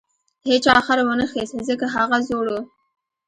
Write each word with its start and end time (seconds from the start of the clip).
هیچا 0.49 0.73
خر 0.87 0.99
ونه 1.05 1.25
خیست 1.33 1.55
ځکه 1.69 1.85
هغه 1.95 2.17
زوړ 2.27 2.45
و. 2.53 2.55